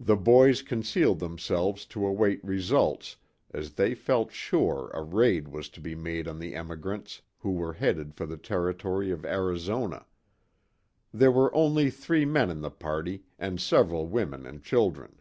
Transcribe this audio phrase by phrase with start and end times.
[0.00, 3.16] The boys concealed themselves to await results,
[3.50, 7.74] as they felt sure a raid was to be made on the emigrants, who were
[7.74, 10.06] headed for the Territory of Arizona.
[11.12, 15.20] There were only three men in the party, and several women and children.